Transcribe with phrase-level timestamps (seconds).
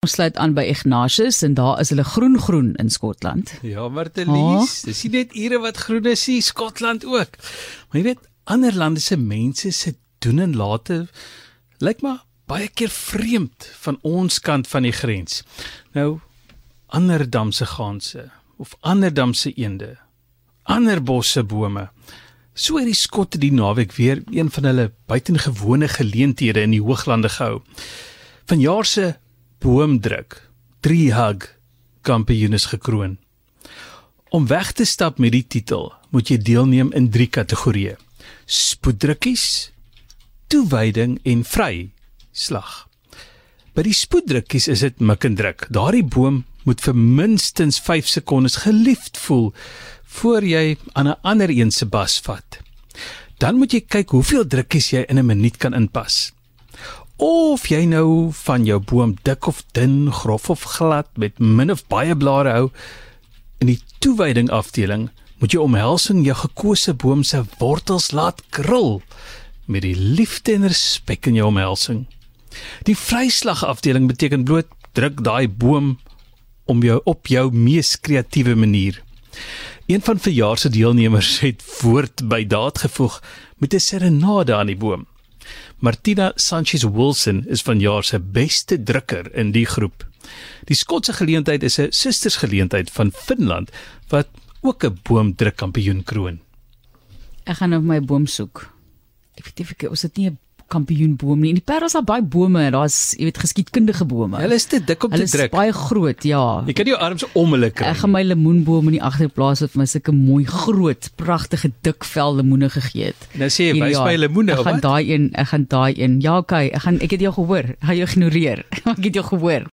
[0.00, 3.50] Ons sluit aan by Ignatius en daar is hulle groen groen in Skotland.
[3.60, 4.86] Ja, Martelies, oh.
[4.88, 7.36] dis nie net ure wat groen is nie, Skotland ook.
[7.36, 9.92] Maar jy weet, ander lande se mense se
[10.24, 11.02] doen en late
[11.84, 15.42] lyk maar baie keer vreemd van ons kant van die grens.
[15.92, 16.08] Nou
[16.88, 19.98] ander damse ganse of ander damse eende,
[20.64, 21.90] ander bosse bome.
[22.56, 27.36] So het die Skotte die naweek weer een van hulle buitengewone geleenthede in die Hooglande
[27.36, 27.60] gehou.
[28.48, 29.18] Vanjaar se
[29.60, 30.38] boomdruk,
[30.80, 31.44] tree hug
[32.00, 33.18] kampioenes gekroon.
[34.30, 37.96] Om weg te stap met die titel, moet jy deelneem in 3 kategorieë:
[38.46, 39.70] spoeddrukkies,
[40.48, 41.90] toewyding en vry
[42.32, 42.86] slag.
[43.74, 45.68] By die spoeddrukkies is dit mik en druk.
[45.68, 49.52] Daardie boom moet vir minstens 5 sekondes geliefd voel
[50.20, 52.60] voor jy aan 'n ander een se bas vat.
[53.38, 56.32] Dan moet jy kyk hoeveel drukkies jy in 'n minuut kan inpas.
[57.20, 61.82] Of jy nou van jou boom dik of dun, grof of glad met min of
[61.92, 62.70] baie blare hou,
[63.60, 69.02] in die toewyding afdeling moet jy omhelsing jou gekose boom se wortels laat krul
[69.68, 72.06] met die liefde en respek in jou omhelsing.
[72.88, 75.98] Die vryslag afdeling beteken bloot druk daai boom
[76.72, 78.96] om jou op jou mees kreatiewe manier.
[79.92, 83.20] Een van verjaar se deelnemers het woord by daad gevoeg
[83.60, 85.04] met 'n serenade aan die boom.
[85.78, 90.06] Martina Sanchez Wilson is vanjaar se beste drukker in die groep.
[90.68, 93.70] Die Skotse geleentheid is 'n sustersgeleentheid van Finland
[94.08, 94.28] wat
[94.60, 96.40] ook 'n boomdrukkampioen kroon.
[97.44, 98.70] Ek gaan nou my boom soek.
[99.34, 100.38] Ek weet nie of ek is dit nie 'n
[100.70, 101.52] kampioenboom nie.
[101.54, 104.38] In die Parel is daar baie bome, daar's jy weet geskiedkundige bome.
[104.40, 105.32] Hulle is te dik om te druk.
[105.34, 106.44] Hulle is baie groot, ja.
[106.68, 107.90] Jy kan jou arms om hulle kry.
[107.90, 112.38] Ek gaan my lemoenboom in die agterplaas wat my sulke mooi groot, pragtige dik vel
[112.40, 113.28] lemoene gegee het.
[113.40, 114.66] Nou sê jy wys my lemoene of wat?
[114.66, 116.18] Ek gaan daai een, ek gaan daai een.
[116.24, 117.72] Ja, okay, ek gaan ek het jou gehoor.
[117.76, 118.64] Ek gaan jou ignoreer.
[118.94, 119.68] ek het jou gehoor.